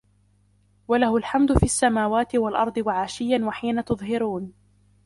وَلَهُ 0.87 1.17
الْحَمْدُ 1.17 1.57
فِي 1.57 1.63
السَّمَاوَاتِ 1.63 2.35
وَالْأَرْضِ 2.35 2.73
وَعَشِيًّا 2.87 3.37
وَحِينَ 3.45 3.85
تُظْهِرُونَ 3.85 4.53